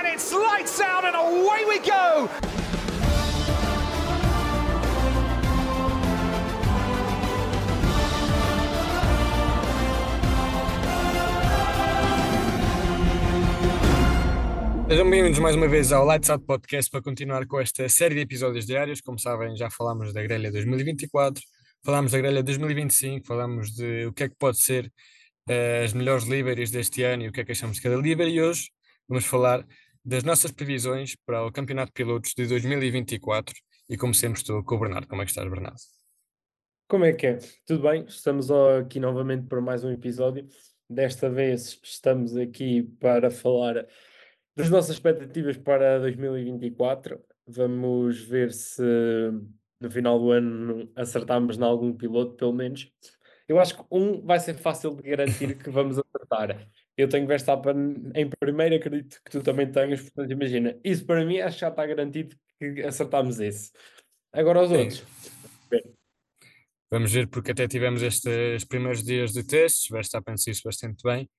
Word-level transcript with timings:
and 0.00 0.08
it's 0.08 0.32
lights 0.32 0.80
out 0.80 1.04
and 1.04 1.14
away 1.14 1.64
we 1.68 1.78
go. 1.80 2.28
Sejam 14.88 15.08
bem-vindos 15.08 15.38
mais 15.38 15.54
uma 15.54 15.68
vez 15.68 15.92
ao 15.92 16.04
Lights 16.04 16.30
Out 16.30 16.44
Podcast 16.46 16.90
para 16.90 17.02
continuar 17.02 17.46
com 17.46 17.60
esta 17.60 17.88
série 17.88 18.14
de 18.14 18.22
episódios 18.22 18.66
diários. 18.66 19.00
Como 19.02 19.18
sabem, 19.18 19.54
já 19.54 19.70
falámos 19.70 20.14
da 20.14 20.22
grelha 20.22 20.50
2024, 20.50 21.42
falámos 21.84 22.12
da 22.12 22.18
grelha 22.18 22.42
2025, 22.42 23.26
falámos 23.26 23.70
de 23.70 24.06
o 24.06 24.12
que 24.12 24.24
é 24.24 24.28
que 24.30 24.34
pode 24.36 24.60
ser 24.62 24.86
uh, 25.48 25.84
as 25.84 25.92
melhores 25.92 26.24
liveries 26.24 26.70
deste 26.70 27.02
ano 27.02 27.24
e 27.24 27.28
o 27.28 27.32
que 27.32 27.42
é 27.42 27.44
que 27.44 27.52
achamos 27.52 27.76
de 27.76 27.82
cada 27.82 27.96
livery. 27.96 28.32
E 28.32 28.42
hoje 28.42 28.70
vamos 29.06 29.26
falar 29.26 29.64
das 30.04 30.24
nossas 30.24 30.50
previsões 30.50 31.14
para 31.26 31.44
o 31.46 31.52
Campeonato 31.52 31.88
de 31.88 31.94
Pilotos 31.94 32.32
de 32.34 32.46
2024. 32.46 33.54
E 33.88 33.96
como 33.96 34.14
sempre, 34.14 34.40
estou 34.40 34.62
com 34.64 34.76
o 34.76 34.80
Bernardo. 34.80 35.08
Como 35.08 35.20
é 35.22 35.24
que 35.24 35.30
estás, 35.30 35.48
Bernardo? 35.48 35.78
Como 36.88 37.04
é 37.04 37.12
que 37.12 37.26
é? 37.26 37.38
Tudo 37.66 37.82
bem? 37.82 38.04
Estamos 38.06 38.50
aqui 38.50 38.98
novamente 38.98 39.46
para 39.46 39.60
mais 39.60 39.84
um 39.84 39.90
episódio. 39.90 40.48
Desta 40.88 41.30
vez 41.30 41.78
estamos 41.82 42.36
aqui 42.36 42.82
para 42.98 43.30
falar 43.30 43.86
das 44.56 44.68
nossas 44.70 44.96
expectativas 44.96 45.56
para 45.56 46.00
2024. 46.00 47.20
Vamos 47.46 48.20
ver 48.22 48.52
se 48.52 48.82
no 49.80 49.90
final 49.90 50.18
do 50.18 50.30
ano 50.30 50.90
acertamos 50.96 51.56
em 51.56 51.62
algum 51.62 51.92
piloto, 51.92 52.34
pelo 52.34 52.52
menos. 52.52 52.92
Eu 53.48 53.58
acho 53.58 53.76
que 53.76 53.84
um 53.90 54.20
vai 54.24 54.38
ser 54.38 54.54
fácil 54.54 54.94
de 54.94 55.02
garantir 55.02 55.56
que 55.58 55.70
vamos 55.70 55.98
acertar. 55.98 56.68
Eu 56.96 57.08
tenho 57.08 57.26
Verstappen 57.26 58.10
em 58.14 58.28
primeiro, 58.38 58.76
acredito 58.76 59.20
que 59.24 59.30
tu 59.30 59.42
também 59.42 59.70
tenhas, 59.70 60.02
portanto, 60.02 60.30
imagina, 60.30 60.78
isso 60.84 61.06
para 61.06 61.24
mim 61.24 61.38
acho 61.40 61.56
que 61.56 61.60
já 61.60 61.68
está 61.68 61.86
garantido 61.86 62.36
que 62.58 62.82
acertamos 62.82 63.40
esse. 63.40 63.70
Agora 64.32 64.62
os 64.62 64.70
Sim. 64.70 64.76
outros. 64.76 65.04
Vamos 66.90 67.12
ver, 67.12 67.28
porque 67.28 67.52
até 67.52 67.68
tivemos 67.68 68.02
estes 68.02 68.64
primeiros 68.64 69.02
dias 69.04 69.32
de 69.32 69.44
testes, 69.44 69.88
Verstappen 69.88 70.36
se 70.36 70.50
isso 70.50 70.62
bastante 70.64 71.02
bem, 71.04 71.30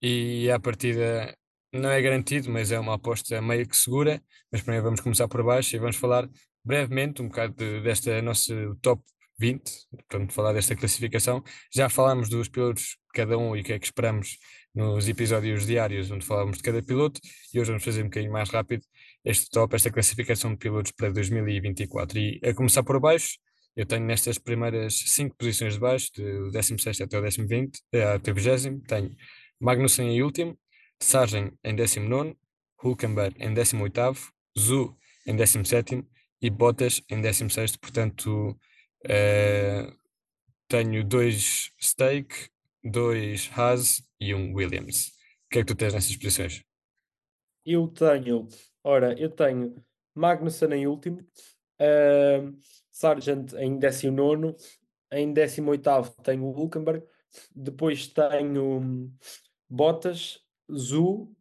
e 0.00 0.50
à 0.50 0.58
partida 0.58 1.34
não 1.72 1.90
é 1.90 2.00
garantido, 2.00 2.50
mas 2.50 2.70
é 2.70 2.78
uma 2.78 2.94
aposta 2.94 3.40
meio 3.42 3.68
que 3.68 3.76
segura. 3.76 4.22
Mas 4.50 4.62
primeiro 4.62 4.84
vamos 4.84 5.00
começar 5.00 5.28
por 5.28 5.42
baixo 5.42 5.74
e 5.74 5.78
vamos 5.78 5.96
falar 5.96 6.28
brevemente 6.64 7.20
um 7.20 7.28
bocado 7.28 7.54
de, 7.54 7.82
desta 7.82 8.22
nossa 8.22 8.54
top 8.80 9.02
20, 9.38 9.70
portanto, 9.90 10.32
falar 10.32 10.52
desta 10.52 10.76
classificação. 10.76 11.42
Já 11.74 11.88
falámos 11.88 12.28
dos 12.28 12.48
pilotos 12.48 12.96
cada 13.14 13.38
um 13.38 13.56
e 13.56 13.60
o 13.60 13.64
que 13.64 13.72
é 13.72 13.78
que 13.78 13.86
esperamos 13.86 14.38
nos 14.74 15.08
episódios 15.08 15.66
diários, 15.66 16.10
onde 16.10 16.26
falávamos 16.26 16.58
de 16.58 16.62
cada 16.64 16.82
piloto, 16.82 17.20
e 17.52 17.60
hoje 17.60 17.70
vamos 17.70 17.84
fazer 17.84 18.02
um 18.02 18.06
bocadinho 18.06 18.32
mais 18.32 18.50
rápido 18.50 18.84
este 19.24 19.48
top, 19.50 19.74
esta 19.74 19.90
classificação 19.90 20.52
de 20.52 20.58
pilotos 20.58 20.92
para 20.92 21.10
2024. 21.10 22.18
E 22.18 22.40
a 22.44 22.52
começar 22.52 22.82
por 22.82 22.98
baixo, 23.00 23.38
eu 23.76 23.86
tenho 23.86 24.04
nestas 24.04 24.38
primeiras 24.38 24.94
5 24.94 25.36
posições 25.36 25.74
de 25.74 25.80
baixo, 25.80 26.10
do 26.16 26.50
16 26.50 27.00
até 27.00 27.18
o 27.18 27.22
20, 27.22 27.80
eh, 27.92 28.02
até 28.02 28.30
o 28.30 28.34
20, 28.34 28.82
tenho 28.86 29.16
Magnussen 29.60 30.08
em 30.08 30.22
último, 30.22 30.58
Sargent 31.00 31.52
em 31.62 31.74
19, 31.74 32.36
Hulkenberg 32.82 33.36
em 33.38 33.52
18, 33.54 34.32
Zu 34.58 34.96
em 35.26 35.34
17 35.36 36.04
e 36.40 36.50
Bottas 36.50 37.02
em 37.08 37.20
16. 37.20 37.76
Portanto, 37.76 38.56
uh, 39.04 39.96
tenho 40.68 41.04
dois 41.04 41.70
Stake, 41.80 42.48
dois 42.82 43.50
Haas 43.52 44.02
e 44.20 44.34
um 44.34 44.54
Williams. 44.54 45.08
O 45.08 45.50
que 45.50 45.58
é 45.58 45.62
que 45.62 45.66
tu 45.66 45.76
tens 45.76 45.94
nessas 45.94 46.16
posições? 46.16 46.64
Eu 47.64 47.88
tenho, 47.88 48.48
ora, 48.82 49.18
eu 49.18 49.30
tenho 49.30 49.82
Magnussen 50.14 50.72
em 50.72 50.86
último, 50.86 51.20
uh, 51.80 52.56
Sargent 52.90 53.52
em 53.54 53.78
19, 53.78 54.54
em 55.12 55.32
18 55.32 56.10
tenho 56.22 56.44
Hulkenberg, 56.44 57.04
depois 57.54 58.06
tenho 58.08 59.10
Bottas, 59.68 60.40
Zu 60.72 61.34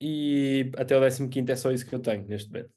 e 0.00 0.70
até 0.76 0.96
o 0.96 1.28
15 1.28 1.52
é 1.52 1.56
só 1.56 1.70
isso 1.70 1.86
que 1.86 1.94
eu 1.94 2.00
tenho 2.00 2.26
neste 2.26 2.50
momento. 2.50 2.70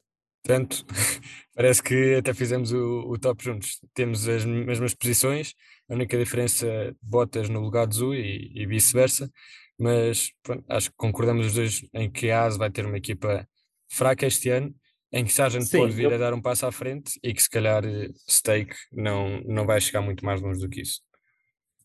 Portanto, 0.44 0.86
parece 1.56 1.84
que 1.84 2.16
até 2.16 2.34
fizemos 2.34 2.72
o, 2.72 3.12
o, 3.12 3.18
top 3.18 3.44
juntos. 3.44 3.80
Temos 3.94 4.28
as 4.28 4.46
mesmas 4.46 4.94
posições, 4.94 5.53
a 5.90 5.94
única 5.94 6.18
diferença 6.18 6.68
botas 7.02 7.50
no 7.50 7.59
lugar 7.59 7.88
de 7.88 7.96
Zu 7.96 8.14
e, 8.14 8.52
e 8.56 8.66
vice-versa, 8.66 9.30
mas 9.78 10.31
pronto, 10.42 10.64
acho 10.70 10.90
que 10.90 10.98
concordamos 10.98 11.48
os 11.48 11.53
dois 11.53 11.86
em 11.94 12.09
que 12.09 12.31
a 12.31 12.46
AS 12.46 12.58
vai 12.58 12.72
ter 12.72 12.86
uma 12.86 12.98
equipa 12.98 13.48
fraca 13.90 14.25
este 14.25 14.50
ano, 14.50 14.74
em 15.12 15.24
que 15.24 15.31
Sargent 15.31 15.64
Sim, 15.64 15.80
pode 15.80 15.94
vir 15.94 16.09
eu... 16.09 16.16
a 16.16 16.18
dar 16.18 16.34
um 16.34 16.42
passo 16.42 16.66
à 16.66 16.72
frente 16.72 17.19
e 17.24 17.34
que 17.34 17.42
se 17.42 17.50
calhar 17.50 17.86
eh, 17.86 18.09
Stake 18.30 18.75
não, 18.92 19.42
não 19.42 19.66
vai 19.66 19.80
chegar 19.80 20.02
muito 20.02 20.25
mais 20.25 20.42
longe 20.42 20.59
do 20.59 20.69
que 20.69 20.81
isso. 20.81 21.02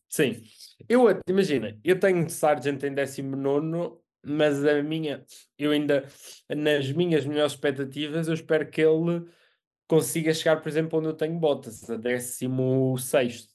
Sim, 0.09 0.41
eu 0.87 1.05
imagina, 1.27 1.79
eu 1.83 1.99
tenho 1.99 2.29
Sargent 2.29 2.83
em 2.83 2.93
19, 2.93 3.97
mas 4.25 4.63
a 4.65 4.81
minha, 4.81 5.25
eu 5.57 5.71
ainda, 5.71 6.07
nas 6.49 6.91
minhas 6.91 7.25
melhores 7.25 7.53
expectativas, 7.53 8.27
eu 8.27 8.33
espero 8.33 8.69
que 8.69 8.81
ele 8.81 9.25
consiga 9.87 10.33
chegar, 10.33 10.61
por 10.61 10.69
exemplo, 10.69 10.99
onde 10.99 11.09
eu 11.09 11.13
tenho 11.13 11.37
Bottas, 11.37 11.89
a 11.89 11.97
16. 11.97 13.49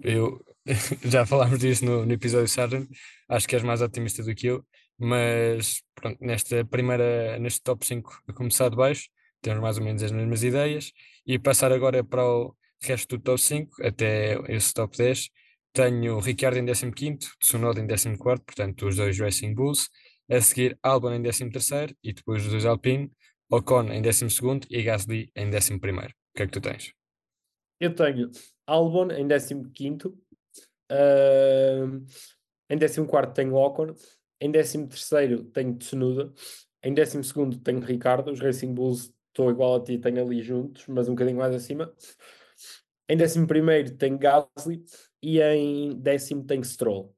Eu 0.00 0.44
já 1.04 1.24
falámos 1.26 1.58
disso 1.58 1.84
no, 1.84 2.06
no 2.06 2.12
episódio 2.12 2.48
Sargent, 2.48 2.88
acho 3.28 3.46
que 3.46 3.54
és 3.54 3.62
mais 3.62 3.80
otimista 3.80 4.22
do 4.22 4.34
que 4.34 4.48
eu, 4.48 4.64
mas 4.98 5.82
pronto, 5.94 6.18
nesta 6.24 6.64
primeira, 6.64 7.38
neste 7.38 7.62
top 7.62 7.86
5 7.86 8.22
a 8.28 8.32
começar 8.32 8.68
de 8.68 8.76
baixo, 8.76 9.08
temos 9.40 9.60
mais 9.60 9.78
ou 9.78 9.84
menos 9.84 10.02
as 10.02 10.10
mesmas 10.10 10.42
ideias, 10.42 10.92
e 11.26 11.38
passar 11.38 11.70
agora 11.72 12.02
para 12.02 12.24
o 12.26 12.56
resto 12.82 13.16
do 13.16 13.22
top 13.22 13.40
5, 13.40 13.82
até 13.82 14.38
esse 14.48 14.72
top 14.72 14.96
10, 14.96 15.30
tenho 15.74 16.20
Ricciardo 16.20 16.58
em 16.58 16.64
15, 16.64 17.18
Tsunoda 17.40 17.80
em 17.80 17.86
14, 17.86 18.16
portanto 18.16 18.86
os 18.86 18.96
dois 18.96 19.18
Racing 19.18 19.54
Bulls, 19.54 19.90
a 20.30 20.40
seguir 20.40 20.78
Albon 20.82 21.12
em 21.12 21.22
13 21.22 21.96
e 22.02 22.12
depois 22.12 22.44
os 22.44 22.50
dois 22.52 22.64
Alpine, 22.64 23.10
Ocon 23.50 23.92
em 23.92 24.00
12 24.00 24.26
e 24.70 24.82
Gasly 24.82 25.30
em 25.34 25.48
11. 25.48 25.66
O 25.66 25.76
que 26.36 26.42
é 26.42 26.46
que 26.46 26.52
tu 26.52 26.60
tens? 26.60 26.92
Eu 27.80 27.92
tenho 27.92 28.30
Albon 28.66 29.10
em 29.10 29.26
15, 29.26 30.06
uh, 30.06 30.14
em 32.70 32.78
14 32.78 33.34
tenho 33.34 33.54
Ocon, 33.56 33.94
em 34.40 34.52
13 34.52 34.88
tenho 35.52 35.76
Tsunoda, 35.76 36.32
em 36.84 36.94
12 36.94 37.58
tenho 37.64 37.80
Ricardo, 37.80 38.30
os 38.30 38.38
Racing 38.40 38.72
Bulls 38.72 39.12
estou 39.28 39.50
igual 39.50 39.74
a 39.74 39.84
ti, 39.84 39.98
tenho 39.98 40.24
ali 40.24 40.40
juntos, 40.40 40.86
mas 40.86 41.08
um 41.08 41.16
bocadinho 41.16 41.38
mais 41.38 41.52
acima. 41.52 41.92
Em 43.08 43.16
11 43.20 43.96
tenho 43.98 44.18
Gasly 44.18 44.82
e 45.22 45.40
em 45.40 46.00
décimo 46.00 46.44
tenho 46.44 46.64
Stroll. 46.64 47.14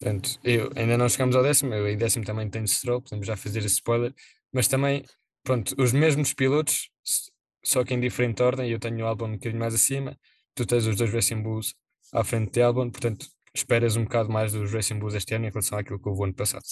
Portanto, 0.00 0.38
eu 0.42 0.70
ainda 0.74 0.98
não 0.98 1.08
chegamos 1.08 1.36
ao 1.36 1.42
décimo, 1.42 1.72
eu 1.72 1.88
em 1.88 1.96
décimo 1.96 2.24
também 2.24 2.50
tenho 2.50 2.66
Stroll, 2.66 3.00
podemos 3.00 3.26
já 3.26 3.36
fazer 3.36 3.60
esse 3.60 3.76
spoiler, 3.76 4.12
mas 4.52 4.68
também, 4.68 5.04
pronto, 5.42 5.74
os 5.78 5.92
mesmos 5.92 6.34
pilotos, 6.34 6.90
só 7.64 7.84
que 7.84 7.94
em 7.94 8.00
diferente 8.00 8.42
ordem, 8.42 8.70
eu 8.70 8.78
tenho 8.78 9.04
o 9.04 9.06
Albon 9.06 9.28
um 9.28 9.32
bocadinho 9.32 9.60
mais 9.60 9.74
acima, 9.74 10.18
tu 10.54 10.66
tens 10.66 10.86
os 10.86 10.96
dois 10.96 11.12
Racing 11.12 11.42
Bulls 11.42 11.74
à 12.12 12.22
frente 12.22 12.52
de 12.52 12.60
Albon, 12.60 12.90
portanto, 12.90 13.26
esperas 13.54 13.96
um 13.96 14.04
bocado 14.04 14.30
mais 14.30 14.52
dos 14.52 14.72
Racing 14.72 14.98
Bulls 14.98 15.14
este 15.14 15.34
ano 15.34 15.46
em 15.46 15.50
relação 15.50 15.78
àquilo 15.78 15.98
que 15.98 16.08
houve 16.08 16.20
o 16.20 16.24
ano 16.24 16.34
passado. 16.34 16.64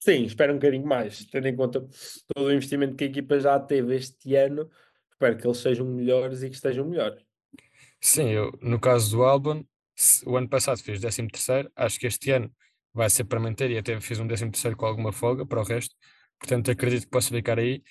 Sim, 0.00 0.24
espero 0.24 0.52
um 0.52 0.56
bocadinho 0.56 0.86
mais, 0.86 1.24
tendo 1.26 1.48
em 1.48 1.56
conta 1.56 1.80
todo 2.34 2.46
o 2.46 2.52
investimento 2.52 2.96
que 2.96 3.04
a 3.04 3.06
equipa 3.06 3.38
já 3.38 3.58
teve 3.58 3.96
este 3.96 4.34
ano, 4.34 4.68
espero 5.12 5.38
que 5.38 5.46
eles 5.46 5.58
sejam 5.58 5.86
melhores 5.86 6.42
e 6.42 6.50
que 6.50 6.56
estejam 6.56 6.84
melhores. 6.84 7.27
Sim, 8.00 8.30
eu, 8.30 8.52
no 8.62 8.78
caso 8.80 9.10
do 9.16 9.24
Albon, 9.24 9.64
o 10.26 10.36
ano 10.36 10.48
passado 10.48 10.82
fez 10.82 11.00
13 11.00 11.26
terceiro, 11.28 11.70
acho 11.76 11.98
que 11.98 12.06
este 12.06 12.30
ano 12.30 12.52
vai 12.94 13.10
ser 13.10 13.24
para 13.24 13.40
manter 13.40 13.70
e 13.70 13.78
até 13.78 14.00
fez 14.00 14.20
um 14.20 14.26
13 14.26 14.50
terceiro 14.50 14.76
com 14.76 14.86
alguma 14.86 15.12
folga 15.12 15.44
para 15.46 15.60
o 15.60 15.64
resto, 15.64 15.94
portanto 16.38 16.70
acredito 16.70 17.04
que 17.04 17.10
possa 17.10 17.30
ficar 17.34 17.58
aí. 17.58 17.82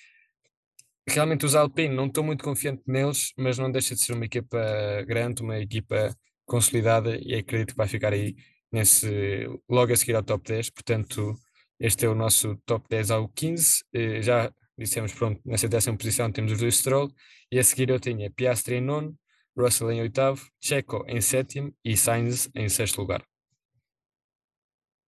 Realmente 1.08 1.46
os 1.46 1.54
Alpine, 1.54 1.94
não 1.94 2.06
estou 2.06 2.22
muito 2.22 2.44
confiante 2.44 2.82
neles, 2.86 3.32
mas 3.36 3.58
não 3.58 3.70
deixa 3.70 3.94
de 3.94 4.00
ser 4.02 4.12
uma 4.12 4.26
equipa 4.26 4.58
grande, 5.06 5.42
uma 5.42 5.58
equipa 5.58 6.14
consolidada 6.44 7.16
e 7.16 7.34
acredito 7.34 7.70
que 7.72 7.76
vai 7.76 7.88
ficar 7.88 8.12
aí 8.12 8.36
nesse, 8.72 9.46
logo 9.68 9.92
a 9.92 9.96
seguir 9.96 10.16
ao 10.16 10.22
top 10.22 10.46
10, 10.46 10.70
portanto 10.70 11.34
este 11.80 12.06
é 12.06 12.08
o 12.08 12.14
nosso 12.14 12.56
top 12.66 12.86
10 12.88 13.10
ao 13.10 13.28
15, 13.28 13.84
eh, 13.92 14.20
já 14.22 14.52
dissemos 14.76 15.12
pronto, 15.12 15.40
nessa 15.44 15.68
décima 15.68 15.96
posição 15.96 16.30
temos 16.32 16.52
os 16.52 16.58
dois 16.58 16.76
Stroll 16.76 17.10
e 17.50 17.58
a 17.58 17.64
seguir 17.64 17.90
eu 17.90 18.00
tinha 18.00 18.30
Piastri 18.30 18.76
em 18.76 18.80
nono, 18.80 19.16
Russell 19.58 19.90
em 19.92 20.00
oitavo, 20.00 20.48
Checo 20.60 21.04
em 21.08 21.20
sétimo 21.20 21.74
e 21.84 21.96
Sainz 21.96 22.48
em 22.54 22.68
sexto 22.68 22.98
lugar. 22.98 23.26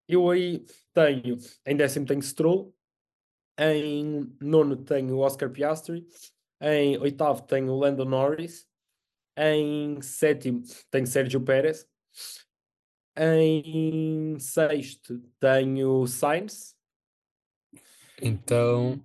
Eu 0.08 0.30
aí 0.30 0.66
tenho, 0.94 1.38
em 1.66 1.78
décimo 1.78 2.06
tenho 2.06 2.22
Stroll, 2.22 2.76
em 3.60 4.36
nono 4.42 4.76
tenho 4.84 5.20
Oscar 5.20 5.52
Piastri, 5.52 6.08
em 6.62 6.98
oitavo 6.98 7.44
tenho 7.44 7.76
Lando 7.76 8.06
Norris, 8.06 8.68
em 9.38 10.02
sétimo 10.02 10.64
tenho 10.90 11.06
Sérgio 11.06 11.42
Pérez, 11.42 11.88
em 13.16 14.40
sexto 14.40 15.20
tenho 15.40 16.08
Sainz, 16.08 16.76
Então 18.22 19.04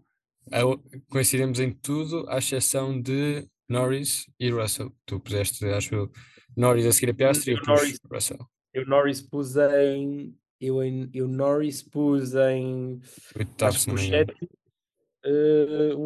a- 0.51 0.61
coincidimos 1.09 1.61
em 1.61 1.73
tudo, 1.73 2.29
à 2.29 2.39
exceção 2.39 3.01
de 3.01 3.49
Norris 3.69 4.27
e 4.39 4.51
Russell. 4.51 4.93
Tu 5.07 5.19
puseste, 5.21 5.65
acho 5.67 5.95
eu, 5.95 6.11
Norris 6.57 6.87
a 6.87 6.93
seguir 6.93 7.11
a 7.11 7.15
Piastri 7.15 7.53
e 7.53 7.57
eu 7.57 7.63
Norris. 7.67 7.99
Russell. 8.11 8.47
Eu 8.73 8.87
Norris 8.87 9.21
pus 9.23 9.57
em. 9.57 10.37
Eu, 10.61 10.83
em, 10.83 11.11
eu 11.13 11.29
Norris 11.29 11.83
pus 11.83 12.35
em. 12.35 13.01
Oitavo, 13.37 13.79
se 13.79 13.89
não 13.89 13.95
me 13.95 14.07
engano. 14.07 14.33
7. 14.39 14.49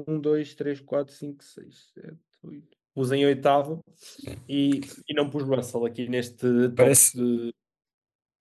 1, 0.07 0.21
2, 0.21 0.55
3, 0.55 0.81
4, 0.81 1.15
5, 1.15 1.45
6, 1.45 1.91
7, 1.95 2.17
8. 2.43 2.79
Pus 2.95 3.13
em 3.13 3.25
oitavo 3.27 3.81
e, 4.49 4.81
e 5.09 5.15
não 5.15 5.31
pus 5.31 5.43
Russell 5.45 5.85
aqui 5.87 6.09
neste 6.09 6.47
Parece- 6.77 7.17
de. 7.17 7.53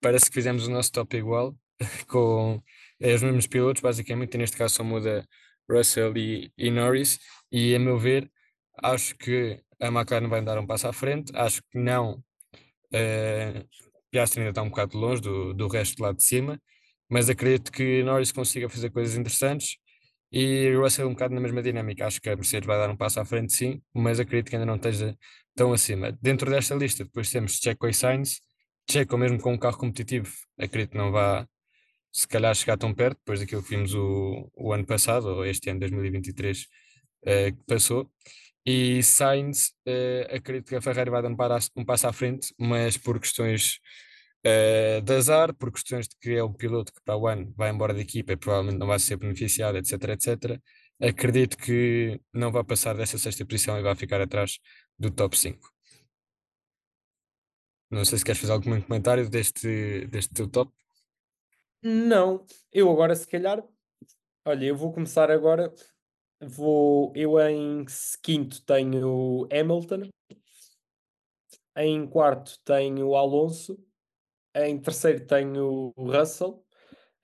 Parece 0.00 0.26
que 0.26 0.34
fizemos 0.34 0.66
o 0.66 0.70
nosso 0.70 0.92
top 0.92 1.16
igual, 1.16 1.56
com 2.08 2.62
eh, 3.00 3.14
os 3.14 3.22
mesmos 3.22 3.46
pilotos, 3.48 3.82
basicamente, 3.82 4.34
e 4.34 4.38
neste 4.38 4.56
caso 4.56 4.76
só 4.76 4.84
muda 4.84 5.26
Russell 5.68 6.16
e, 6.16 6.52
e 6.56 6.70
Norris, 6.70 7.18
e 7.50 7.74
a 7.74 7.78
meu 7.80 7.98
ver, 7.98 8.30
acho 8.82 9.16
que 9.16 9.60
a 9.80 9.88
McLaren 9.88 10.28
vai 10.28 10.42
dar 10.42 10.58
um 10.58 10.66
passo 10.66 10.88
à 10.88 10.92
frente, 10.92 11.32
acho 11.36 11.62
que 11.70 11.78
não, 11.78 12.22
eh, 12.92 13.64
Piastri 14.10 14.40
ainda 14.40 14.50
está 14.50 14.62
um 14.62 14.70
bocado 14.70 14.98
longe 14.98 15.22
do, 15.22 15.54
do 15.54 15.68
resto 15.68 16.02
lá 16.02 16.12
de 16.12 16.22
cima, 16.24 16.60
mas 17.08 17.28
acredito 17.30 17.72
que 17.72 18.02
Norris 18.02 18.32
consiga 18.32 18.68
fazer 18.68 18.90
coisas 18.90 19.16
interessantes 19.16 19.76
e 20.32 20.72
Russell 20.74 21.08
um 21.08 21.12
bocado 21.12 21.34
na 21.34 21.40
mesma 21.40 21.62
dinâmica, 21.62 22.06
acho 22.06 22.20
que 22.20 22.28
a 22.28 22.36
Mercedes 22.36 22.66
vai 22.66 22.78
dar 22.78 22.90
um 22.90 22.96
passo 22.96 23.20
à 23.20 23.24
frente 23.24 23.52
sim, 23.54 23.82
mas 23.94 24.20
acredito 24.20 24.50
que 24.50 24.56
ainda 24.56 24.66
não 24.66 24.76
esteja 24.76 25.16
tão 25.54 25.72
acima. 25.72 26.12
Dentro 26.20 26.50
desta 26.50 26.74
lista 26.74 27.04
depois 27.04 27.30
temos 27.30 27.52
Checo 27.56 27.88
e 27.88 27.94
Sainz, 27.94 28.40
Checo 28.90 29.16
mesmo 29.18 29.40
com 29.40 29.54
um 29.54 29.58
carro 29.58 29.78
competitivo, 29.78 30.30
acredito 30.58 30.92
que 30.92 30.98
não 30.98 31.12
vá 31.12 31.46
se 32.12 32.26
calhar 32.26 32.54
chegar 32.54 32.76
tão 32.76 32.94
perto, 32.94 33.18
depois 33.18 33.40
daquilo 33.40 33.62
que 33.62 33.70
vimos 33.70 33.94
o, 33.94 34.50
o 34.56 34.72
ano 34.72 34.86
passado, 34.86 35.28
ou 35.28 35.46
este 35.46 35.70
ano 35.70 35.80
2023 35.80 36.66
eh, 37.24 37.52
que 37.52 37.64
passou. 37.66 38.10
E 38.70 39.02
Sainz, 39.02 39.72
eh, 39.86 40.28
acredito 40.36 40.68
que 40.68 40.76
a 40.76 40.80
Ferrari 40.82 41.10
vai 41.10 41.22
dar 41.22 41.30
um, 41.30 41.36
para- 41.36 41.58
um 41.76 41.84
passo 41.84 42.06
à 42.06 42.12
frente, 42.12 42.54
mas 42.58 42.96
por 42.98 43.18
questões 43.20 43.78
eh, 44.44 45.00
de 45.02 45.14
azar, 45.16 45.54
por 45.54 45.72
questões 45.72 46.06
de 46.08 46.16
que 46.20 46.32
é 46.36 46.44
um 46.44 46.52
piloto 46.52 46.92
que 46.92 47.00
para 47.04 47.16
o 47.16 47.26
ano 47.26 47.52
vai 47.56 47.70
embora 47.70 47.94
da 47.94 48.00
equipa 48.00 48.32
e 48.32 48.36
provavelmente 48.36 48.78
não 48.78 48.86
vai 48.86 48.98
ser 48.98 49.16
beneficiado, 49.16 49.76
etc, 49.78 49.92
etc. 50.10 50.60
Acredito 51.00 51.56
que 51.56 52.20
não 52.32 52.52
vai 52.52 52.62
passar 52.64 52.94
dessa 52.96 53.18
sexta 53.18 53.44
posição 53.46 53.78
e 53.78 53.82
vai 53.82 53.94
ficar 53.96 54.20
atrás 54.20 54.58
do 54.98 55.10
top 55.10 55.36
5. 55.38 55.70
Não 57.90 58.04
sei 58.04 58.18
se 58.18 58.24
queres 58.24 58.40
fazer 58.40 58.52
algum 58.52 58.80
comentário 58.82 59.28
deste, 59.30 60.06
deste 60.08 60.32
teu 60.34 60.46
top. 60.48 60.70
Não, 61.82 62.44
eu 62.72 62.90
agora 62.90 63.14
se 63.16 63.26
calhar. 63.26 63.62
Olha, 64.44 64.66
eu 64.66 64.76
vou 64.76 64.92
começar 64.92 65.30
agora. 65.30 65.72
Vou, 66.40 67.12
eu 67.16 67.38
em 67.40 67.84
quinto 68.22 68.64
tenho 68.64 69.48
Hamilton, 69.52 70.08
em 71.76 72.06
quarto 72.06 72.58
tenho 72.64 73.16
Alonso, 73.16 73.78
em 74.54 74.80
terceiro 74.80 75.26
tenho 75.26 75.92
Russell, 75.96 76.64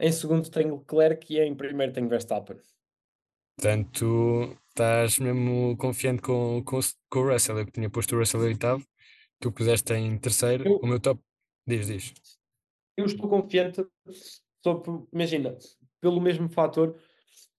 em 0.00 0.10
segundo 0.10 0.50
tenho 0.50 0.78
Leclerc 0.78 1.32
e 1.32 1.40
em 1.40 1.54
primeiro 1.54 1.92
tenho 1.92 2.08
Verstappen. 2.08 2.56
Portanto, 3.56 4.56
estás 4.68 5.20
mesmo 5.20 5.76
confiante 5.76 6.20
com, 6.20 6.62
com, 6.64 6.80
com 7.08 7.18
o 7.20 7.32
Russell. 7.32 7.58
Eu 7.58 7.66
que 7.66 7.72
tinha 7.72 7.88
posto 7.88 8.16
o 8.16 8.18
Russell 8.18 8.42
em 8.42 8.48
oitavo, 8.48 8.84
tu 9.38 9.52
puseste 9.52 9.92
em 9.92 10.18
terceiro. 10.18 10.68
Eu- 10.68 10.78
O 10.78 10.86
meu 10.86 10.98
top, 10.98 11.20
diz, 11.64 11.86
diz. 11.86 12.14
Eu 12.96 13.06
estou 13.06 13.28
confiante, 13.28 13.84
imagina, 15.12 15.56
pelo 16.00 16.20
mesmo 16.20 16.48
fator 16.48 17.00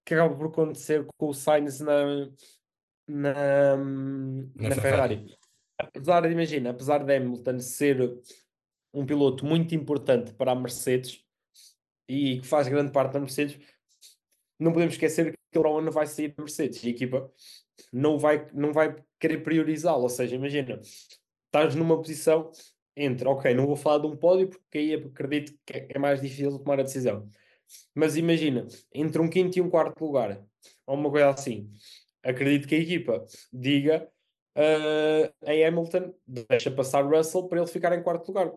que 0.06 0.13
acaba 0.13 0.36
por 0.36 0.48
acontecer 0.48 1.06
com 1.18 1.30
o 1.30 1.34
Sainz 1.34 1.80
na, 1.80 2.30
na, 3.07 3.75
na, 3.75 4.75
Ferrari. 4.75 4.81
Ferrari. 4.81 5.38
Apesar 5.78 6.22
de, 6.22 6.30
imagina, 6.30 6.69
apesar 6.69 7.04
de 7.04 7.16
Hamilton 7.16 7.60
ser 7.60 8.22
um 8.94 9.06
piloto 9.06 9.46
muito 9.46 9.75
importante 9.75 10.34
para 10.34 10.52
a 10.52 10.56
Mercedes 10.56 11.22
e 12.07 12.40
que 12.40 12.48
faz 12.48 12.68
grande 12.68 12.92
parte 12.92 13.13
da 13.13 13.19
Mercedes, 13.19 13.60
não 14.60 14.72
podemos 14.72 14.94
esquecer 14.94 15.38
que 15.52 15.60
o 15.60 15.78
ano 15.78 15.92
vai 15.92 16.06
sair 16.06 16.30
da 16.30 16.44
Mercedes 16.44 16.81
e 16.84 16.88
a 16.88 16.92
equipa 16.92 17.30
não 17.92 18.18
vai, 18.18 18.48
não 18.54 18.72
vai 18.72 18.96
querer 19.19 19.40
priorizá-lo. 19.40 20.04
Ou 20.04 20.10
seja, 20.10 20.36
imagina, 20.36 20.80
estás 21.46 21.75
numa 21.75 21.98
posição 21.98 22.52
entre, 22.96 23.28
ok, 23.28 23.54
não 23.54 23.66
vou 23.66 23.75
falar 23.75 24.00
de 24.00 24.07
um 24.07 24.16
pódio 24.16 24.50
porque 24.50 24.78
aí 24.78 24.94
acredito 24.94 25.57
que 25.66 25.88
é 25.90 26.00
mais 26.00 26.22
difícil 26.22 26.57
tomar 26.60 26.80
a 26.80 26.84
decisão. 26.84 27.30
Mas 27.94 28.15
imagina, 28.15 28.67
entre 28.94 29.21
um 29.21 29.29
quinto 29.29 29.57
e 29.57 29.62
um 29.62 29.69
quarto 29.69 30.03
lugar, 30.03 30.44
ou 30.85 30.95
uma 30.95 31.09
coisa 31.09 31.29
assim, 31.29 31.71
acredito 32.23 32.67
que 32.67 32.75
a 32.75 32.79
equipa 32.79 33.25
diga 33.51 34.09
ah, 34.56 35.33
a 35.45 35.67
Hamilton 35.67 36.13
deixa 36.25 36.71
passar 36.71 37.03
Russell 37.03 37.47
para 37.47 37.59
ele 37.59 37.67
ficar 37.67 37.94
em 37.94 38.01
quarto 38.01 38.27
lugar. 38.29 38.51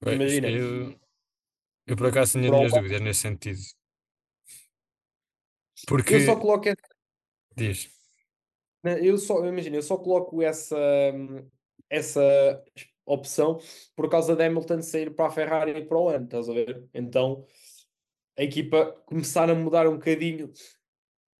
Pois, 0.00 0.14
Imagina. 0.14 0.50
Eu, 0.50 0.94
eu 1.86 1.96
por 1.96 2.06
acaso 2.06 2.32
tinha 2.32 2.48
Para 2.48 2.56
o 2.56 2.58
minhas 2.58 2.72
dúvidas 2.72 3.00
nesse 3.00 3.20
sentido. 3.20 3.60
Porque, 5.88 6.14
Eu 6.14 6.20
só 6.20 6.36
coloco 6.38 6.68
essa, 6.68 6.88
diz, 7.56 7.90
eu 9.02 9.18
só, 9.18 9.44
imagina, 9.46 9.76
eu 9.76 9.82
só 9.82 9.96
coloco 9.96 10.42
essa, 10.42 10.76
essa 11.90 12.62
opção 13.04 13.58
por 13.94 14.08
causa 14.08 14.36
de 14.36 14.44
Hamilton 14.44 14.82
sair 14.82 15.14
para 15.14 15.26
a 15.26 15.30
Ferrari 15.30 15.84
para 15.86 15.98
o 15.98 16.08
ano, 16.08 16.24
estás 16.24 16.48
a 16.48 16.52
ver? 16.52 16.86
Então 16.94 17.46
a 18.36 18.42
equipa 18.42 18.86
começar 19.06 19.48
a 19.50 19.54
mudar 19.54 19.86
um 19.88 19.94
bocadinho 19.94 20.52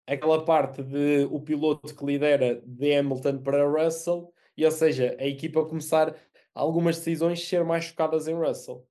aquela 0.07 0.45
parte 0.45 0.83
de 0.83 1.27
o 1.31 1.41
piloto 1.41 1.95
que 1.95 2.05
lidera 2.05 2.63
de 2.67 2.95
Hamilton 2.97 3.39
para 3.43 3.67
Russell, 3.67 4.33
e 4.57 4.65
ou 4.65 4.71
seja, 4.71 5.17
a 5.19 5.27
equipa 5.27 5.65
começar 5.65 6.15
algumas 6.55 6.99
decisões 6.99 7.47
ser 7.47 7.65
mais 7.65 7.87
focadas 7.89 8.29
em 8.29 8.35
Russell. 8.35 8.87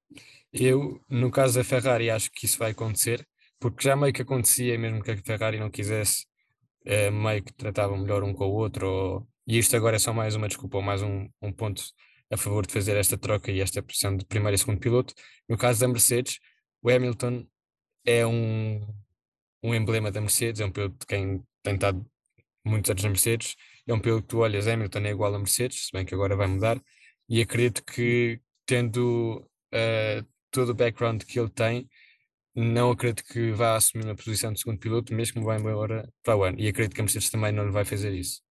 eu, 0.51 0.99
no 1.09 1.31
caso 1.31 1.55
da 1.57 1.63
Ferrari, 1.63 2.09
acho 2.09 2.31
que 2.31 2.45
isso 2.45 2.57
vai 2.59 2.71
acontecer, 2.71 3.25
porque 3.59 3.83
já 3.83 3.95
meio 3.95 4.13
que 4.13 4.21
acontecia, 4.21 4.77
mesmo 4.77 5.01
que 5.01 5.11
a 5.11 5.17
Ferrari 5.17 5.59
não 5.59 5.69
quisesse, 5.69 6.25
eh, 6.85 7.09
meio 7.11 7.43
que 7.43 7.53
tratavam 7.53 7.97
melhor 7.97 8.23
um 8.23 8.33
com 8.33 8.45
o 8.45 8.53
outro, 8.53 8.87
ou- 8.87 9.27
e 9.47 9.57
isto 9.57 9.75
agora 9.75 9.95
é 9.95 9.99
só 9.99 10.13
mais 10.13 10.35
uma 10.35 10.47
desculpa, 10.47 10.77
ou 10.77 10.83
mais 10.83 11.01
um, 11.01 11.29
um 11.41 11.51
ponto 11.51 11.83
a 12.31 12.37
favor 12.37 12.65
de 12.65 12.73
fazer 12.73 12.95
esta 12.97 13.17
troca 13.17 13.51
e 13.51 13.61
esta 13.61 13.81
posição 13.83 14.15
de 14.17 14.25
primeiro 14.25 14.55
e 14.55 14.57
segundo 14.57 14.79
piloto. 14.79 15.13
No 15.47 15.57
caso 15.57 15.79
da 15.79 15.87
Mercedes, 15.87 16.39
o 16.81 16.89
Hamilton 16.89 17.45
é 18.05 18.25
um, 18.25 18.81
um 19.63 19.73
emblema 19.75 20.11
da 20.11 20.21
Mercedes, 20.21 20.61
é 20.61 20.65
um 20.65 20.71
piloto 20.71 20.97
de 20.99 21.05
quem 21.05 21.43
tem 21.61 21.75
estado 21.75 22.05
muitos 22.65 22.89
anos 22.91 23.03
na 23.03 23.09
Mercedes, 23.09 23.55
é 23.87 23.93
um 23.93 23.99
piloto 23.99 24.23
que 24.23 24.29
tu 24.29 24.39
olhas, 24.39 24.67
Hamilton 24.67 24.99
é 24.99 25.09
igual 25.11 25.33
a 25.35 25.39
Mercedes, 25.39 25.87
se 25.87 25.91
bem 25.91 26.05
que 26.05 26.13
agora 26.13 26.35
vai 26.35 26.47
mudar, 26.47 26.81
e 27.29 27.41
acredito 27.41 27.83
que 27.83 28.41
tendo 28.65 29.49
eh, 29.71 30.23
todo 30.51 30.69
o 30.69 30.75
background 30.75 31.23
que 31.23 31.39
ele 31.39 31.49
tem, 31.49 31.89
não 32.55 32.91
acredito 32.91 33.23
que 33.25 33.51
vá 33.51 33.75
assumir 33.75 34.05
uma 34.05 34.15
posição 34.15 34.53
de 34.53 34.59
segundo 34.59 34.79
piloto, 34.79 35.13
mesmo 35.13 35.41
que 35.41 35.45
vá 35.45 35.57
embora 35.57 36.07
para 36.23 36.37
o 36.37 36.43
ano, 36.43 36.59
e 36.59 36.67
acredito 36.67 36.93
que 36.95 37.01
a 37.01 37.03
Mercedes 37.03 37.29
também 37.29 37.51
não 37.51 37.65
lhe 37.65 37.71
vai 37.71 37.85
fazer 37.85 38.13
isso. 38.13 38.41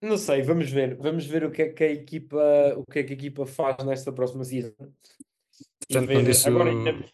Não 0.00 0.16
sei, 0.18 0.42
vamos 0.42 0.70
ver. 0.70 0.96
Vamos 0.96 1.26
ver 1.26 1.44
o 1.44 1.50
que 1.50 1.62
é 1.62 1.68
que 1.72 1.82
a 1.82 1.90
equipa, 1.90 2.74
o 2.76 2.84
que 2.84 2.98
é 3.00 3.02
que 3.02 3.12
a 3.12 3.16
equipa 3.16 3.46
faz 3.46 3.84
nesta 3.84 4.12
próxima 4.12 4.44
season. 4.44 4.72
Portanto, 5.88 6.12
não 6.12 6.24
disse 6.24 6.48
agora 6.48 6.70
ainda 6.70 7.04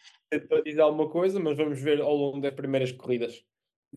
para 0.40 0.62
dizer 0.62 0.80
alguma 0.80 1.08
coisa, 1.11 1.38
mas 1.38 1.56
vamos 1.56 1.80
ver 1.80 2.00
ao 2.00 2.14
longo 2.14 2.40
das 2.40 2.54
primeiras 2.54 2.92
corridas. 2.92 3.42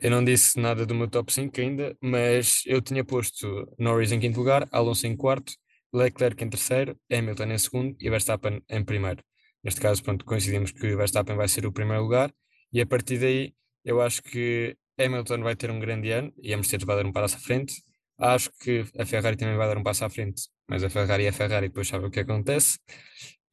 Eu 0.01 0.11
não 0.11 0.23
disse 0.23 0.59
nada 0.59 0.85
do 0.85 0.93
meu 0.93 1.09
top 1.09 1.31
5 1.31 1.61
ainda, 1.61 1.97
mas 2.01 2.63
eu 2.65 2.81
tinha 2.81 3.03
posto 3.03 3.65
Norris 3.79 4.11
em 4.11 4.19
quinto 4.19 4.37
lugar, 4.37 4.67
Alonso 4.71 5.07
em 5.07 5.15
quarto, 5.15 5.53
Leclerc 5.93 6.43
em 6.43 6.49
terceiro, 6.49 6.99
Hamilton 7.09 7.45
em 7.45 7.57
segundo 7.57 7.95
e 8.01 8.09
Verstappen 8.09 8.61
em 8.69 8.83
primeiro. 8.83 9.23
Neste 9.63 9.79
caso, 9.79 10.03
pronto, 10.03 10.25
coincidimos 10.25 10.71
que 10.71 10.93
o 10.93 10.97
Verstappen 10.97 11.37
vai 11.37 11.47
ser 11.47 11.65
o 11.65 11.71
primeiro 11.71 12.03
lugar 12.03 12.31
e 12.73 12.81
a 12.81 12.85
partir 12.85 13.19
daí 13.19 13.53
eu 13.85 14.01
acho 14.01 14.21
que 14.21 14.75
Hamilton 14.99 15.41
vai 15.41 15.55
ter 15.55 15.71
um 15.71 15.79
grande 15.79 16.11
ano 16.11 16.33
e 16.41 16.53
a 16.53 16.57
Mercedes 16.57 16.85
vai 16.85 16.97
dar 16.97 17.05
um 17.05 17.13
passo 17.13 17.37
à 17.37 17.39
frente. 17.39 17.73
Acho 18.17 18.51
que 18.59 18.83
a 18.97 19.05
Ferrari 19.05 19.37
também 19.37 19.55
vai 19.55 19.67
dar 19.67 19.77
um 19.77 19.83
passo 19.83 20.03
à 20.03 20.09
frente, 20.09 20.43
mas 20.69 20.83
a 20.83 20.89
Ferrari 20.89 21.25
é 21.25 21.29
a 21.29 21.33
Ferrari, 21.33 21.69
depois 21.69 21.87
sabe 21.87 22.05
o 22.05 22.11
que 22.11 22.19
acontece. 22.19 22.77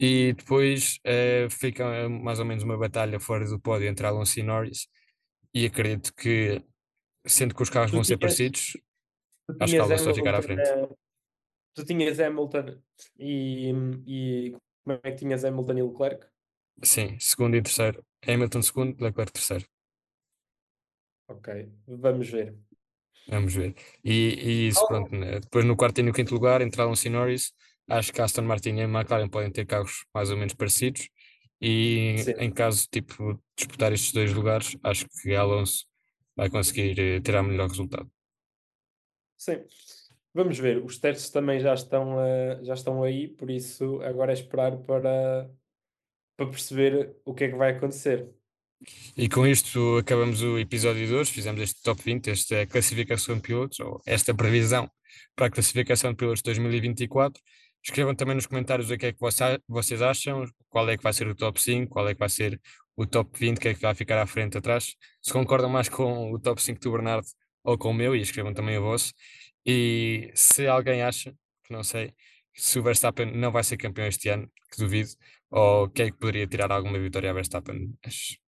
E 0.05 0.33
depois 0.33 0.99
eh, 1.05 1.47
fica 1.49 2.09
mais 2.09 2.41
ou 2.41 2.45
menos 2.45 2.65
uma 2.65 2.77
batalha 2.77 3.21
fora 3.21 3.45
do 3.47 3.61
pódio 3.61 3.87
entre 3.87 4.05
Alonso 4.05 4.41
e 4.41 4.43
Norris 4.43 4.89
e 5.55 5.65
acredito 5.67 6.13
que, 6.13 6.61
sendo 7.25 7.55
que 7.55 7.63
os 7.63 7.71
carros 7.71 7.93
Tu 7.93 7.95
vão 7.95 8.03
ser 8.03 8.17
tinhas- 8.19 8.21
parecidos, 8.37 8.73
Tu 9.47 9.57
Acho 9.61 9.75
que 9.75 9.79
Alonso 9.81 10.05
vai 10.07 10.15
ficar 10.15 10.35
à 10.35 10.43
frente. 10.43 10.69
Tu 11.75 11.85
tinhas 11.85 12.19
Hamilton 12.19 12.83
e, 13.19 13.71
e 14.07 14.57
como 14.85 14.99
é 15.05 15.11
que 15.13 15.17
tinhas 15.19 15.45
Hamilton 15.45 15.79
e 15.79 15.83
Leclerc? 15.83 16.27
sim, 16.83 17.17
segundo 17.21 17.57
e 17.57 17.63
terceiro. 17.63 18.05
Hamilton 18.27 18.63
segundo, 18.63 19.01
Leclerc 19.01 19.33
terceiro. 19.33 19.67
Ok, 21.29 21.49
vamos 21.87 22.29
ver. 22.29 22.57
Vamos 23.29 23.55
ver. 23.55 23.75
E, 24.05 24.13
e 24.13 24.69
isso, 24.69 24.81
Oh. 24.85 24.89
pronto, 24.89 25.15
né? 25.15 25.39
Depois 25.41 25.65
no 25.65 25.77
quarto 25.77 25.99
e 26.01 26.03
no 26.03 26.13
quinto 26.13 26.35
lugar, 26.35 26.61
entre 26.61 26.81
Alonso 26.83 27.07
e 27.07 27.11
Norris, 27.11 27.53
acho 27.93 28.13
que 28.13 28.21
Aston 28.21 28.43
Martin 28.43 28.71
e 28.77 28.83
McLaren 28.83 29.29
podem 29.29 29.51
ter 29.51 29.67
carros 29.67 30.05
mais 30.15 30.31
ou 30.31 30.37
menos 30.37 30.55
parecidos 30.55 31.09
E 31.61 32.17
Sim. 32.19 32.35
em 32.39 32.51
caso 32.51 32.89
tipo 32.91 33.41
disputar 33.57 33.93
estes 33.93 34.13
dois 34.13 34.33
lugares, 34.33 34.77
acho 34.83 35.07
que 35.09 35.35
Alonso 35.35 35.87
vai 36.35 36.51
conseguir 36.51 36.99
eh, 36.99 37.21
tirar 37.21 37.43
melhor 37.43 37.69
resultado. 37.69 38.11
Sim. 39.37 39.63
Vamos 40.35 40.59
ver, 40.59 40.83
os 40.83 40.99
testes 40.99 41.31
também 41.31 41.61
já 41.61 41.75
estão, 41.75 42.17
uh, 42.17 42.65
já 42.65 42.73
estão 42.73 43.03
aí, 43.03 43.29
por 43.29 43.51
isso 43.51 44.01
agora 44.01 44.33
é 44.33 44.35
esperar 44.35 44.79
para, 44.79 45.51
para 46.37 46.47
perceber 46.47 47.15
o 47.25 47.35
que 47.35 47.45
é 47.45 47.49
que 47.51 47.57
vai 47.57 47.73
acontecer. 47.73 48.27
E 49.17 49.29
com 49.29 49.47
isto 49.47 49.99
acabamos 49.99 50.43
o 50.43 50.59
episódio 50.59 51.07
de 51.07 51.15
hoje, 51.15 51.31
fizemos 51.31 51.61
este 51.61 51.83
top 51.83 52.03
20, 52.03 52.31
esta 52.31 52.67
classificação 52.67 53.37
de 53.37 53.43
pilotos, 53.43 53.79
ou 53.81 54.01
esta 54.07 54.35
previsão 54.35 54.91
para 55.37 55.47
a 55.47 55.51
classificação 55.51 56.11
de 56.11 56.17
pilotos 56.17 56.43
2024. 56.43 57.41
Escrevam 57.85 58.15
também 58.15 58.35
nos 58.37 58.47
comentários 58.47 58.91
o 58.91 58.97
que 58.97 59.07
é 59.07 59.13
que 59.13 59.19
vocês 59.69 60.03
acham, 60.03 60.45
qual 60.69 60.89
é 60.89 60.97
que 60.97 61.03
vai 61.03 61.13
ser 61.13 61.27
o 61.27 61.35
top 61.35 61.61
5, 61.61 61.91
qual 61.91 62.09
é 62.09 62.15
que 62.15 62.21
vai 62.21 62.29
ser 62.29 62.61
o 62.97 63.07
top 63.07 63.39
20, 63.39 63.59
o 63.59 63.61
que 63.61 63.69
é 63.69 63.75
que 63.75 63.81
vai 63.81 63.95
ficar 63.95 64.21
à 64.21 64.27
frente, 64.27 64.57
atrás. 64.57 64.95
Se 65.21 65.33
concordam 65.33 65.69
mais 65.69 65.89
com 65.89 66.33
o 66.33 66.39
top 66.39 66.63
5 66.63 66.81
do 66.81 66.93
Bernardo 66.93 67.27
ou 67.65 67.77
com 67.79 67.91
o 67.91 67.95
meu, 67.95 68.15
e 68.15 68.21
escrevam 68.21 68.55
também 68.55 68.79
o 68.79 68.83
vosso. 68.83 69.13
E 69.65 70.31
se 70.35 70.67
alguém 70.67 71.03
acha, 71.03 71.33
que 71.65 71.73
não 71.73 71.83
sei, 71.83 72.15
se 72.55 72.79
o 72.79 72.83
Verstappen 72.83 73.33
não 73.37 73.51
vai 73.53 73.65
ser 73.65 73.77
campeão 73.77 74.07
este 74.07 74.29
ano, 74.29 74.51
que 74.71 74.79
duvido, 74.79 75.11
ou 75.51 75.89
quem 75.89 76.07
é 76.07 76.11
que 76.11 76.19
poderia 76.19 76.47
tirar 76.47 76.73
alguma 76.73 76.99
vitória 76.99 77.31
a 77.31 77.33
Verstappen. 77.33 77.95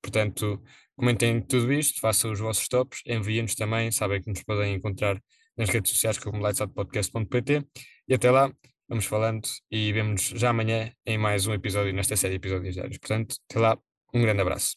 Portanto, 0.02 0.62
comentem 0.96 1.42
tudo 1.42 1.72
isto, 1.74 2.00
façam 2.00 2.32
os 2.32 2.40
vossos 2.40 2.68
tops, 2.68 3.02
enviem-nos 3.06 3.56
também, 3.56 3.92
sabem 3.92 4.22
que 4.22 4.30
nos 4.30 4.44
podem 4.44 4.75
encontrar 4.75 5.22
nas 5.58 5.70
redes 5.70 5.92
sociais 5.92 6.18
como 6.18 6.42
lightsoutpodcast.pt 6.42 7.66
e 8.08 8.13
até 8.13 8.32
lá, 8.32 8.52
vamos 8.88 9.06
falando 9.06 9.48
e 9.72 9.92
vemos 9.94 10.22
já 10.36 10.50
amanhã 10.50 10.92
em 11.06 11.18
mais 11.18 11.48
um 11.48 11.54
episódio 11.54 11.94
nesta 11.94 12.16
série 12.16 12.34
de 12.34 12.38
episódios 12.38 12.74
diários. 12.75 12.98
Portanto, 12.98 13.36
até 13.50 13.60
lá, 13.60 13.78
um 14.13 14.22
grande 14.22 14.42
abraço. 14.42 14.75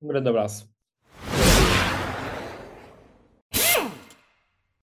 Um 0.00 0.08
grande 0.08 0.28
abraço. 0.28 0.79